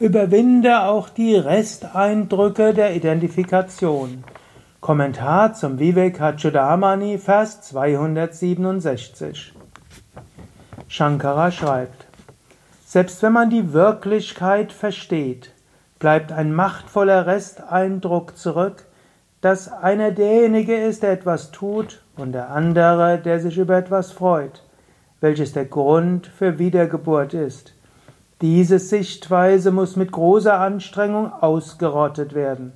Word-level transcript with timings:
Überwinde 0.00 0.82
auch 0.82 1.08
die 1.08 1.34
Resteindrücke 1.34 2.72
der 2.72 2.94
Identifikation. 2.94 4.22
Kommentar 4.80 5.54
zum 5.54 5.80
Vivekachudamani, 5.80 7.18
Vers 7.18 7.62
267. 7.62 9.54
Shankara 10.86 11.50
schreibt, 11.50 12.06
selbst 12.86 13.20
wenn 13.24 13.32
man 13.32 13.50
die 13.50 13.72
Wirklichkeit 13.72 14.70
versteht, 14.70 15.50
bleibt 15.98 16.30
ein 16.30 16.54
machtvoller 16.54 17.26
Resteindruck 17.26 18.36
zurück, 18.36 18.84
dass 19.40 19.66
einer 19.72 20.12
derjenige 20.12 20.76
ist, 20.76 21.02
der 21.02 21.10
etwas 21.10 21.50
tut 21.50 22.04
und 22.16 22.30
der 22.30 22.50
andere, 22.50 23.18
der 23.18 23.40
sich 23.40 23.58
über 23.58 23.76
etwas 23.76 24.12
freut, 24.12 24.62
welches 25.20 25.54
der 25.54 25.64
Grund 25.64 26.28
für 26.28 26.60
Wiedergeburt 26.60 27.34
ist. 27.34 27.74
Diese 28.40 28.78
Sichtweise 28.78 29.72
muss 29.72 29.96
mit 29.96 30.12
großer 30.12 30.60
Anstrengung 30.60 31.32
ausgerottet 31.32 32.34
werden, 32.34 32.72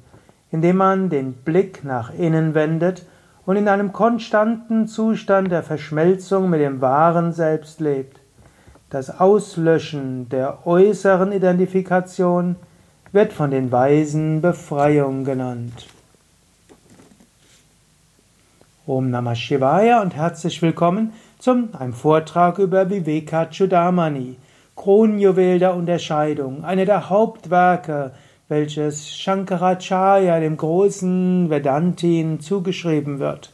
indem 0.51 0.77
man 0.77 1.09
den 1.09 1.35
Blick 1.35 1.85
nach 1.85 2.13
innen 2.13 2.55
wendet 2.55 3.07
und 3.47 3.57
in 3.57 3.69
einem 3.69 3.93
konstanten 3.93 4.89
Zustand 4.89 5.53
der 5.53 5.63
Verschmelzung 5.63 6.51
mit 6.51 6.61
dem 6.61 6.81
wahren 6.81 7.33
Selbst 7.33 7.81
lebt. 7.81 8.19
Das 8.91 9.21
Auslöschen 9.21 10.29
der 10.31 10.67
äußeren 10.67 11.31
Identifikation 11.31 12.57
wird 13.13 13.33
von 13.33 13.53
den 13.53 13.71
Weisen 13.71 14.41
Befreiung 14.41 15.25
genannt. 15.25 15.87
Om 18.85 19.11
Namah 19.11 19.37
Shivaya 19.37 20.03
und 20.03 20.17
herzlich 20.17 20.61
willkommen 20.61 21.13
zum 21.39 21.69
einem 21.79 21.93
Vortrag 21.93 22.59
über 22.59 22.91
Vivekachudamani. 22.91 24.37
Kronjuwel 24.77 25.59
der 25.59 25.75
Unterscheidung, 25.75 26.65
eine 26.65 26.87
der 26.87 27.11
Hauptwerke, 27.11 28.13
welches 28.49 29.15
Shankaracharya, 29.17 30.41
dem 30.41 30.57
großen 30.57 31.49
Vedantin, 31.51 32.41
zugeschrieben 32.41 33.19
wird. 33.19 33.53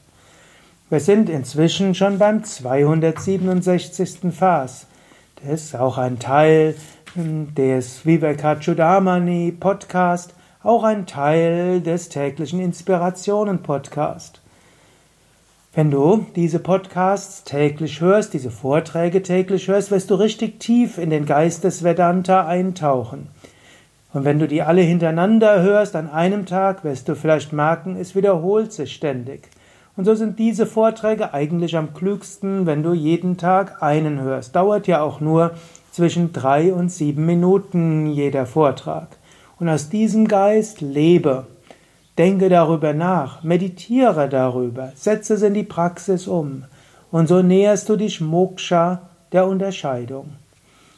Wir 0.91 1.01
sind 1.01 1.29
inzwischen 1.29 1.95
schon 1.95 2.19
beim 2.19 2.45
267. 2.45 4.33
Vers. 4.33 4.87
Das 5.37 5.65
ist 5.65 5.77
auch 5.77 5.99
ein 5.99 6.19
Teil 6.19 6.75
des 7.15 8.07
Vivekachudamani 8.07 9.53
Podcast, 9.53 10.35
auch 10.63 10.85
ein 10.85 11.07
Teil 11.07 11.81
des 11.81 12.09
täglichen 12.09 12.61
Inspirationen 12.61 13.63
Podcast. 13.63 14.41
Wenn 15.79 15.93
du 15.93 16.27
diese 16.35 16.59
Podcasts 16.59 17.45
täglich 17.45 18.01
hörst, 18.01 18.35
diese 18.35 18.51
Vorträge 18.51 19.23
täglich 19.23 19.69
hörst, 19.69 19.93
wirst 19.93 20.11
du 20.11 20.17
richtig 20.17 20.59
tief 20.59 20.99
in 20.99 21.09
den 21.09 21.25
Geist 21.25 21.63
des 21.63 21.85
Vedanta 21.85 22.49
eintauchen. 22.49 23.29
Und 24.13 24.25
wenn 24.25 24.41
du 24.41 24.49
die 24.49 24.63
alle 24.63 24.81
hintereinander 24.81 25.63
hörst 25.63 25.95
an 25.95 26.11
einem 26.11 26.47
Tag, 26.47 26.83
wirst 26.83 27.09
du 27.09 27.15
vielleicht 27.15 27.53
merken, 27.53 27.95
es 27.95 28.17
wiederholt 28.17 28.73
sich 28.73 28.93
ständig. 28.93 29.51
Und 29.97 30.05
so 30.05 30.17
sind 30.17 30.41
diese 30.41 30.67
Vorträge 30.67 31.33
eigentlich 31.33 31.77
am 31.77 31.95
klügsten, 31.95 32.67
wenn 32.67 32.83
du 32.83 32.93
jeden 32.93 33.37
Tag 33.37 33.81
einen 33.81 34.21
hörst. 34.21 34.57
Dauert 34.57 34.89
ja 34.89 35.01
auch 35.01 35.21
nur 35.21 35.53
zwischen 35.93 36.33
drei 36.33 36.73
und 36.73 36.89
sieben 36.89 37.25
Minuten 37.25 38.09
jeder 38.09 38.47
Vortrag. 38.47 39.07
Und 39.61 39.69
aus 39.69 39.91
diesem 39.91 40.27
Geist 40.27 40.81
lebe. 40.81 41.47
Denke 42.19 42.49
darüber 42.49 42.95
nach, 42.95 43.45
meditiere 43.45 44.29
darüber, 44.29 44.91
setze 44.97 45.35
es 45.35 45.43
in 45.43 45.55
die 45.55 45.63
Praxis 45.63 46.27
um 46.27 46.65
und 47.13 47.29
so 47.29 47.43
näherst 47.43 47.89
du 47.89 47.95
dich 47.95 48.21
Moksha 48.21 49.03
der 49.31 49.47
Unterscheidung. 49.47 50.33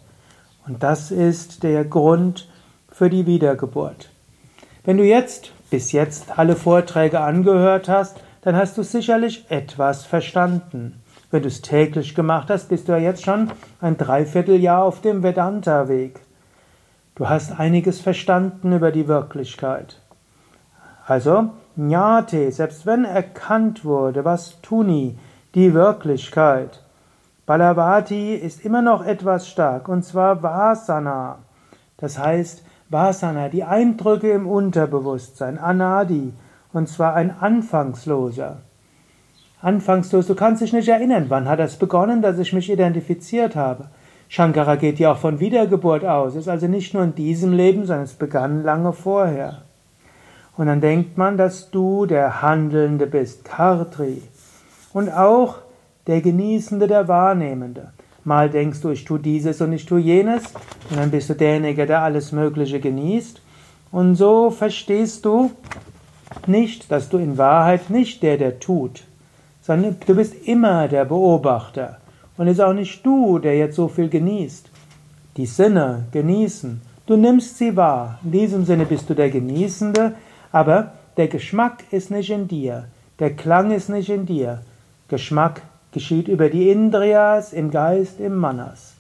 Und 0.68 0.84
das 0.84 1.10
ist 1.10 1.64
der 1.64 1.86
Grund 1.86 2.50
für 2.92 3.10
die 3.10 3.26
Wiedergeburt. 3.26 4.10
Wenn 4.84 4.98
du 4.98 5.06
jetzt 5.06 5.54
bis 5.70 5.94
jetzt 5.94 6.38
alle 6.38 6.58
Vorträge 6.58 7.22
angehört 7.22 7.88
hast, 7.88 8.18
dann 8.42 8.58
hast 8.58 8.78
du 8.78 8.84
sicherlich 8.84 9.46
etwas 9.48 10.04
verstanden. 10.04 11.02
Wenn 11.32 11.44
du 11.44 11.48
es 11.48 11.62
täglich 11.62 12.16
gemacht 12.16 12.50
hast, 12.50 12.70
bist 12.70 12.88
du 12.88 12.94
ja 12.94 12.98
jetzt 12.98 13.24
schon 13.24 13.52
ein 13.82 13.98
Dreivierteljahr 13.98 14.84
auf 14.84 15.02
dem 15.02 15.22
Vedanta-Weg. 15.22 16.20
Du 17.14 17.30
hast 17.30 17.60
einiges 17.60 18.02
verstanden 18.02 18.74
über 18.74 18.92
die 18.92 19.08
Wirklichkeit. 19.08 20.02
Also, 21.06 21.50
Jnate, 21.76 22.52
selbst 22.52 22.86
wenn 22.86 23.06
erkannt 23.06 23.86
wurde, 23.86 24.26
was 24.26 24.60
Tuni, 24.62 25.20
die 25.54 25.74
Wirklichkeit, 25.74 26.82
Balavati 27.46 28.36
ist 28.36 28.64
immer 28.64 28.82
noch 28.82 29.06
etwas 29.06 29.48
stark, 29.48 29.88
und 29.88 30.04
zwar 30.04 30.44
Vasana. 30.44 31.40
Das 31.98 32.18
heißt, 32.18 32.64
Vasana, 32.90 33.50
die 33.50 33.64
Eindrücke 33.64 34.32
im 34.32 34.48
Unterbewusstsein, 34.48 35.58
Anadi, 35.58 36.34
und 36.74 36.90
zwar 36.90 37.16
ein 37.16 37.36
anfangsloser. 37.40 38.58
Anfangslos, 39.62 40.28
du 40.28 40.36
kannst 40.36 40.62
dich 40.62 40.72
nicht 40.72 40.88
erinnern, 40.88 41.26
wann 41.28 41.50
hat 41.50 41.60
das 41.60 41.76
begonnen, 41.76 42.22
dass 42.22 42.40
ich 42.40 42.54
mich 42.54 42.72
identifiziert 42.72 43.58
habe. 43.58 43.88
Shankara 44.30 44.76
geht 44.76 45.00
ja 45.00 45.12
auch 45.12 45.18
von 45.18 45.40
Wiedergeburt 45.40 46.06
aus, 46.06 46.36
ist 46.36 46.48
also 46.48 46.68
nicht 46.68 46.94
nur 46.94 47.04
in 47.04 47.16
diesem 47.16 47.52
Leben, 47.52 47.86
sondern 47.86 48.06
es 48.06 48.14
begann 48.14 48.64
lange 48.64 48.94
vorher. 48.94 49.64
Und 50.56 50.68
dann 50.68 50.82
denkt 50.82 51.18
man, 51.18 51.36
dass 51.36 51.72
du 51.72 52.06
der 52.06 52.42
Handelnde 52.42 53.08
bist, 53.08 53.44
Kartri. 53.44 54.22
Und 54.94 55.10
auch 55.10 55.58
der 56.08 56.22
Genießende, 56.22 56.88
der 56.88 57.08
Wahrnehmende. 57.08 57.92
Mal 58.24 58.50
denkst 58.50 58.82
du, 58.82 58.90
ich 58.90 59.04
tue 59.04 59.20
dieses 59.20 59.62
und 59.62 59.74
ich 59.74 59.86
tue 59.86 60.00
jenes, 60.00 60.44
und 60.90 60.98
dann 60.98 61.12
bist 61.12 61.30
du 61.30 61.34
derjenige, 61.34 61.86
der 61.86 62.02
alles 62.02 62.32
Mögliche 62.32 62.80
genießt. 62.80 63.42
Und 63.92 64.16
so 64.16 64.52
verstehst 64.52 65.26
du 65.26 65.52
nicht, 66.46 66.92
dass 66.92 67.10
du 67.10 67.18
in 67.18 67.38
Wahrheit 67.38 67.90
nicht 67.90 68.22
der, 68.22 68.38
der 68.38 68.60
tut, 68.60 69.04
sondern 69.62 69.98
du 70.06 70.16
bist 70.16 70.48
immer 70.48 70.88
der 70.88 71.06
Beobachter. 71.06 71.98
Und 72.38 72.48
es 72.48 72.54
ist 72.54 72.64
auch 72.64 72.74
nicht 72.74 73.06
du, 73.06 73.40
der 73.40 73.58
jetzt 73.58 73.76
so 73.76 73.88
viel 73.88 74.10
genießt. 74.10 74.70
Die 75.38 75.46
Sinne 75.46 76.06
genießen. 76.12 76.82
Du 77.06 77.18
nimmst 77.18 77.58
sie 77.58 77.76
wahr. 77.76 78.20
In 78.24 78.32
diesem 78.32 78.66
Sinne 78.66 78.86
bist 78.86 79.10
du 79.10 79.14
der 79.14 79.30
Genießende, 79.30 80.14
aber 80.52 80.94
der 81.18 81.28
Geschmack 81.28 81.84
ist 81.92 82.12
nicht 82.12 82.30
in 82.30 82.48
dir. 82.48 82.86
Der 83.20 83.36
Klang 83.36 83.72
ist 83.72 83.90
nicht 83.90 84.10
in 84.10 84.26
dir. 84.26 84.62
Geschmack 85.10 85.62
geschieht 85.92 86.28
über 86.28 86.50
die 86.50 86.70
Indriyas, 86.70 87.52
im 87.52 87.72
Geist, 87.72 88.20
im 88.20 88.36
Manas. 88.36 88.94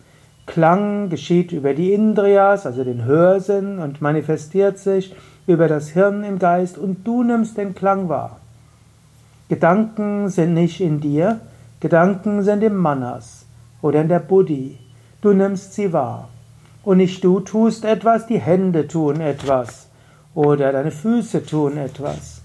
Klang 0.45 1.09
geschieht 1.09 1.51
über 1.51 1.73
die 1.73 1.93
Indriyas, 1.93 2.65
also 2.65 2.83
den 2.83 3.05
Hörsinn, 3.05 3.79
und 3.79 4.01
manifestiert 4.01 4.79
sich 4.79 5.15
über 5.45 5.67
das 5.67 5.89
Hirn 5.89 6.23
im 6.23 6.39
Geist, 6.39 6.77
und 6.77 7.07
du 7.07 7.23
nimmst 7.23 7.57
den 7.57 7.75
Klang 7.75 8.09
wahr. 8.09 8.39
Gedanken 9.49 10.29
sind 10.29 10.53
nicht 10.53 10.79
in 10.79 10.99
dir, 10.99 11.39
Gedanken 11.79 12.43
sind 12.43 12.61
im 12.61 12.77
Manas 12.77 13.47
oder 13.81 13.99
in 13.99 14.07
der 14.07 14.19
Buddhi. 14.19 14.77
Du 15.21 15.33
nimmst 15.33 15.73
sie 15.73 15.91
wahr. 15.91 16.29
Und 16.83 16.97
nicht 16.97 17.23
du 17.23 17.39
tust 17.39 17.83
etwas, 17.83 18.27
die 18.27 18.39
Hände 18.39 18.87
tun 18.87 19.19
etwas 19.19 19.87
oder 20.35 20.71
deine 20.71 20.91
Füße 20.91 21.45
tun 21.45 21.77
etwas 21.77 22.41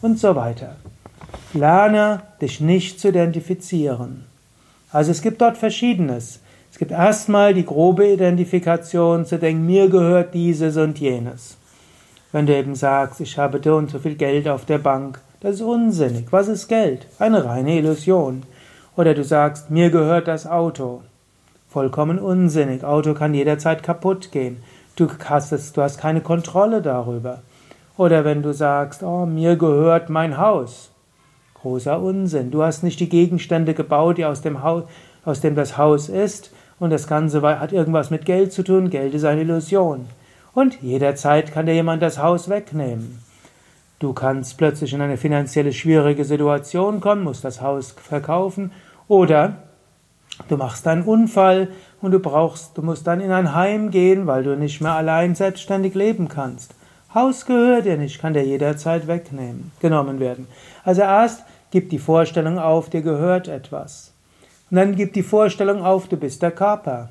und 0.00 0.18
so 0.18 0.34
weiter. 0.34 0.74
Lerne 1.54 2.22
dich 2.40 2.60
nicht 2.60 2.98
zu 2.98 3.10
identifizieren. 3.10 4.24
Also 4.90 5.12
es 5.12 5.22
gibt 5.22 5.40
dort 5.40 5.56
Verschiedenes. 5.56 6.40
Es 6.72 6.78
gibt 6.78 6.90
erstmal 6.90 7.54
die 7.54 7.64
grobe 7.64 8.08
Identifikation 8.08 9.26
zu 9.26 9.38
denken, 9.38 9.64
mir 9.64 9.88
gehört 9.88 10.34
dieses 10.34 10.76
und 10.76 10.98
jenes. 10.98 11.56
Wenn 12.32 12.46
du 12.46 12.56
eben 12.56 12.74
sagst, 12.74 13.20
ich 13.20 13.38
habe 13.38 13.60
so 13.62 13.76
und 13.76 13.90
so 13.90 14.00
viel 14.00 14.16
Geld 14.16 14.48
auf 14.48 14.64
der 14.64 14.78
Bank, 14.78 15.20
das 15.42 15.56
ist 15.56 15.62
unsinnig. 15.62 16.26
Was 16.30 16.46
ist 16.46 16.68
Geld? 16.68 17.08
Eine 17.18 17.44
reine 17.44 17.76
Illusion. 17.76 18.44
Oder 18.96 19.12
du 19.12 19.24
sagst, 19.24 19.70
mir 19.72 19.90
gehört 19.90 20.28
das 20.28 20.46
Auto. 20.46 21.02
Vollkommen 21.68 22.20
unsinnig. 22.20 22.84
Auto 22.84 23.12
kann 23.14 23.34
jederzeit 23.34 23.82
kaputt 23.82 24.30
gehen. 24.30 24.62
Du 24.94 25.08
hast, 25.24 25.50
es, 25.50 25.72
du 25.72 25.82
hast 25.82 25.98
keine 25.98 26.20
Kontrolle 26.20 26.80
darüber. 26.80 27.42
Oder 27.96 28.24
wenn 28.24 28.42
du 28.42 28.54
sagst, 28.54 29.02
oh, 29.02 29.26
mir 29.26 29.56
gehört 29.56 30.10
mein 30.10 30.38
Haus. 30.38 30.90
Großer 31.54 32.00
Unsinn. 32.00 32.52
Du 32.52 32.62
hast 32.62 32.84
nicht 32.84 33.00
die 33.00 33.08
Gegenstände 33.08 33.74
gebaut, 33.74 34.18
die 34.18 34.24
aus 34.24 34.42
dem 34.42 34.62
Haus, 34.62 34.84
aus 35.24 35.40
dem 35.40 35.56
das 35.56 35.76
Haus 35.76 36.08
ist, 36.08 36.52
und 36.78 36.90
das 36.90 37.08
Ganze 37.08 37.42
hat 37.42 37.72
irgendwas 37.72 38.10
mit 38.10 38.26
Geld 38.26 38.52
zu 38.52 38.62
tun. 38.62 38.90
Geld 38.90 39.14
ist 39.14 39.24
eine 39.24 39.40
Illusion. 39.40 40.06
Und 40.54 40.80
jederzeit 40.82 41.52
kann 41.52 41.66
dir 41.66 41.74
jemand 41.74 42.00
das 42.00 42.18
Haus 42.18 42.48
wegnehmen. 42.48 43.18
Du 44.02 44.12
kannst 44.14 44.58
plötzlich 44.58 44.92
in 44.94 45.00
eine 45.00 45.16
finanzielle 45.16 45.72
schwierige 45.72 46.24
Situation 46.24 46.98
kommen, 46.98 47.22
musst 47.22 47.44
das 47.44 47.60
Haus 47.60 47.92
verkaufen 47.92 48.72
oder 49.06 49.58
du 50.48 50.56
machst 50.56 50.88
einen 50.88 51.04
Unfall 51.04 51.68
und 52.00 52.10
du 52.10 52.18
brauchst, 52.18 52.76
du 52.76 52.82
musst 52.82 53.06
dann 53.06 53.20
in 53.20 53.30
ein 53.30 53.54
Heim 53.54 53.92
gehen, 53.92 54.26
weil 54.26 54.42
du 54.42 54.56
nicht 54.56 54.80
mehr 54.80 54.94
allein 54.94 55.36
selbstständig 55.36 55.94
leben 55.94 56.26
kannst. 56.26 56.74
Haus 57.14 57.46
gehört 57.46 57.84
dir 57.84 57.96
nicht, 57.96 58.20
kann 58.20 58.34
dir 58.34 58.44
jederzeit 58.44 59.06
wegnehmen, 59.06 59.70
genommen 59.78 60.18
werden. 60.18 60.48
Also 60.82 61.02
erst 61.02 61.44
gib 61.70 61.88
die 61.90 62.00
Vorstellung 62.00 62.58
auf, 62.58 62.90
dir 62.90 63.02
gehört 63.02 63.46
etwas. 63.46 64.12
Und 64.72 64.78
dann 64.78 64.96
gib 64.96 65.12
die 65.12 65.22
Vorstellung 65.22 65.84
auf, 65.84 66.08
du 66.08 66.16
bist 66.16 66.42
der 66.42 66.50
Körper. 66.50 67.10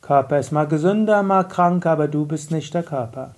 Körper 0.00 0.38
ist 0.38 0.52
mal 0.52 0.68
gesünder, 0.68 1.22
mal 1.22 1.44
krank, 1.44 1.84
aber 1.84 2.08
du 2.08 2.24
bist 2.24 2.50
nicht 2.50 2.72
der 2.72 2.82
Körper. 2.82 3.34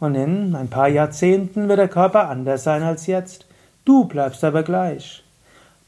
Und 0.00 0.14
in 0.14 0.56
ein 0.56 0.68
paar 0.68 0.88
Jahrzehnten 0.88 1.68
wird 1.68 1.78
der 1.78 1.88
Körper 1.88 2.28
anders 2.28 2.64
sein 2.64 2.82
als 2.82 3.06
jetzt. 3.06 3.46
Du 3.84 4.06
bleibst 4.06 4.42
aber 4.42 4.62
gleich. 4.62 5.22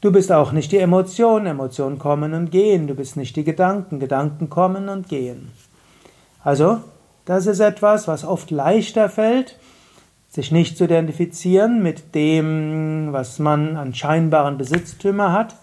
Du 0.01 0.11
bist 0.11 0.31
auch 0.31 0.51
nicht 0.51 0.71
die 0.71 0.77
Emotionen, 0.77 1.47
Emotionen 1.47 1.97
kommen 1.97 2.33
und 2.33 2.51
gehen. 2.51 2.87
Du 2.87 2.93
bist 2.93 3.17
nicht 3.17 3.35
die 3.35 3.43
Gedanken, 3.43 3.99
Gedanken 3.99 4.49
kommen 4.49 4.87
und 4.87 5.09
gehen. 5.09 5.51
Also, 6.43 6.81
das 7.25 7.47
ist 7.47 7.59
etwas, 7.59 8.07
was 8.07 8.25
oft 8.25 8.51
leichter 8.51 9.09
fällt, 9.09 9.57
sich 10.29 10.51
nicht 10.51 10.77
zu 10.77 10.83
identifizieren 10.83 11.81
mit 11.81 12.13
dem, 12.15 13.09
was 13.11 13.39
man 13.39 13.77
an 13.77 13.95
scheinbaren 13.95 14.57
Besitztümer 14.57 15.31
hat, 15.31 15.55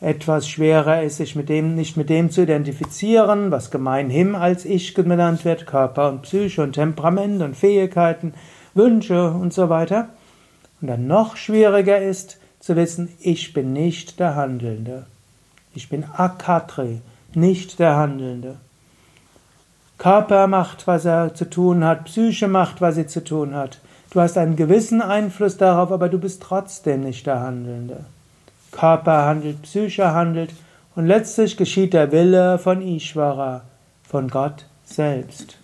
etwas 0.00 0.48
schwerer 0.48 1.02
ist, 1.02 1.16
sich 1.16 1.36
mit 1.36 1.48
dem, 1.48 1.74
nicht 1.74 1.96
mit 1.96 2.10
dem 2.10 2.30
zu 2.30 2.42
identifizieren, 2.42 3.50
was 3.50 3.70
gemeinhin 3.70 4.34
als 4.34 4.64
Ich 4.64 4.94
genannt 4.94 5.44
wird, 5.44 5.66
Körper 5.66 6.10
und 6.10 6.22
Psyche 6.22 6.62
und 6.62 6.74
Temperament 6.74 7.42
und 7.42 7.56
Fähigkeiten, 7.56 8.34
Wünsche 8.74 9.30
und 9.30 9.54
so 9.54 9.68
weiter. 9.68 10.10
Und 10.80 10.88
dann 10.88 11.06
noch 11.06 11.36
schwieriger 11.36 11.98
ist 11.98 12.38
zu 12.60 12.76
wissen, 12.76 13.08
ich 13.20 13.52
bin 13.52 13.72
nicht 13.72 14.20
der 14.20 14.36
Handelnde. 14.36 15.06
Ich 15.74 15.88
bin 15.88 16.04
Akatri, 16.04 17.00
nicht 17.34 17.78
der 17.78 17.96
Handelnde. 17.96 18.56
Körper 19.98 20.46
macht, 20.46 20.86
was 20.86 21.06
er 21.06 21.34
zu 21.34 21.48
tun 21.48 21.84
hat, 21.84 22.04
Psyche 22.04 22.48
macht, 22.48 22.82
was 22.82 22.96
sie 22.96 23.06
zu 23.06 23.24
tun 23.24 23.54
hat. 23.54 23.80
Du 24.10 24.20
hast 24.20 24.36
einen 24.36 24.56
gewissen 24.56 25.00
Einfluss 25.00 25.56
darauf, 25.56 25.90
aber 25.90 26.08
du 26.08 26.18
bist 26.18 26.42
trotzdem 26.42 27.00
nicht 27.00 27.26
der 27.26 27.40
Handelnde. 27.40 28.04
Körper 28.72 29.24
handelt, 29.24 29.62
Psyche 29.62 30.12
handelt 30.12 30.52
und 30.94 31.06
letztlich 31.06 31.56
geschieht 31.56 31.92
der 31.92 32.12
Wille 32.12 32.58
von 32.58 32.82
Ishvara, 32.82 33.62
von 34.08 34.28
Gott 34.28 34.66
selbst. 34.84 35.58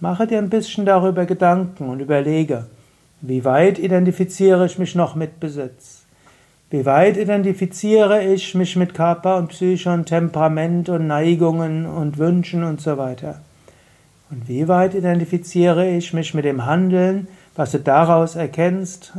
Mache 0.00 0.26
dir 0.26 0.38
ein 0.38 0.50
bisschen 0.50 0.84
darüber 0.86 1.24
Gedanken 1.24 1.88
und 1.88 2.00
überlege, 2.00 2.66
wie 3.22 3.44
weit 3.44 3.78
identifiziere 3.78 4.66
ich 4.66 4.78
mich 4.78 4.94
noch 4.94 5.14
mit 5.14 5.40
Besitz? 5.40 6.04
Wie 6.68 6.84
weit 6.84 7.16
identifiziere 7.16 8.24
ich 8.24 8.54
mich 8.54 8.76
mit 8.76 8.92
Körper 8.92 9.36
und 9.36 9.48
Psyche 9.48 9.90
und 9.90 10.06
Temperament 10.06 10.88
und 10.88 11.06
Neigungen 11.06 11.86
und 11.86 12.18
Wünschen 12.18 12.62
und 12.64 12.80
so 12.80 12.98
weiter? 12.98 13.40
Und 14.30 14.48
wie 14.48 14.66
weit 14.68 14.94
identifiziere 14.94 15.88
ich 15.88 16.12
mich 16.12 16.34
mit 16.34 16.44
dem 16.44 16.66
Handeln, 16.66 17.28
was 17.54 17.70
du 17.70 17.78
daraus 17.78 18.34
erkennst, 18.34 19.14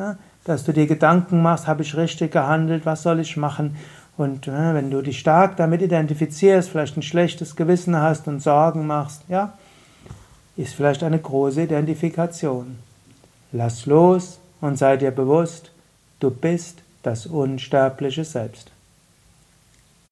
dass 0.48 0.64
du 0.64 0.72
dir 0.72 0.88
Gedanken 0.88 1.42
machst, 1.42 1.68
habe 1.68 1.84
ich 1.84 1.98
richtig 1.98 2.32
gehandelt, 2.32 2.86
was 2.86 3.04
soll 3.04 3.20
ich 3.20 3.36
machen? 3.36 3.76
Und 4.16 4.48
äh, 4.48 4.74
wenn 4.74 4.90
du 4.90 5.02
dich 5.02 5.20
stark 5.20 5.58
damit 5.58 5.82
identifizierst, 5.82 6.70
vielleicht 6.70 6.96
ein 6.96 7.04
schlechtes 7.04 7.56
Gewissen 7.56 7.98
hast 7.98 8.28
und 8.30 8.42
Sorgen 8.42 8.88
machst, 8.88 9.24
ja, 9.28 9.54
ist 10.56 10.74
vielleicht 10.74 11.04
eine 11.04 11.20
große 11.20 11.64
Identifikation. 11.64 12.78
Lass 13.52 13.86
los 13.86 14.40
und 14.62 14.78
sei 14.78 14.96
dir 14.96 15.12
bewusst, 15.12 15.72
du 16.22 16.32
bist 16.32 16.82
das 17.04 17.28
unsterbliche 17.28 18.24
Selbst. 18.24 18.72